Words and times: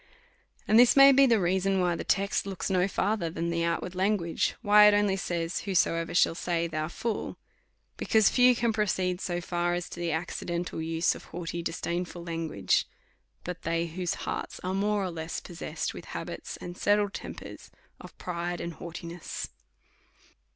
And 0.67 0.79
this 0.79 0.95
may 0.95 1.11
be 1.11 1.27
the 1.27 1.39
reason, 1.39 1.79
why 1.79 1.95
the 1.95 2.03
text 2.03 2.47
looks 2.47 2.71
no 2.71 2.87
far 2.87 3.15
ther 3.17 3.29
than 3.29 3.51
the 3.51 3.63
outward 3.63 3.93
language; 3.93 4.55
why 4.63 4.87
it 4.87 4.95
only 4.95 5.15
says. 5.15 5.59
Whosoever 5.59 6.15
shall 6.15 6.33
say. 6.33 6.65
Thou 6.65 6.87
fool; 6.87 7.37
because 7.97 8.27
few 8.27 8.55
can 8.55 8.73
proceed 8.73 9.21
so 9.21 9.39
far, 9.39 9.75
as 9.75 9.87
to 9.89 9.99
the 9.99 10.11
accidental 10.11 10.81
use 10.81 11.13
of 11.13 11.25
haughty, 11.25 11.61
disdainful 11.61 12.23
language, 12.23 12.87
but 13.43 13.61
they 13.61 13.85
whose 13.85 14.15
hearts 14.25 14.59
are 14.63 14.73
more 14.73 15.03
or 15.03 15.11
less 15.11 15.39
possessed 15.39 15.93
with 15.93 16.05
habits 16.05 16.57
and 16.57 16.75
settled 16.79 17.13
tempers 17.13 17.69
of 17.99 18.17
pride 18.17 18.59
and 18.59 18.73
haughtiness. 18.73 19.49